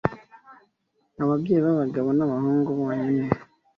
Ababyeyi 1.23 1.61
b’abagabo 1.65 2.09
n’abahungu 2.13 2.69
bonyine 2.79 3.29